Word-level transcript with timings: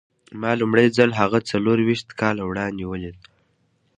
ما 0.41 0.51
لومړی 0.61 0.87
ځل 0.97 1.09
هغه 1.21 1.39
څلور 1.49 1.77
ويشت 1.81 2.09
کاله 2.21 2.43
وړاندې 2.45 2.83
وليد. 2.87 3.17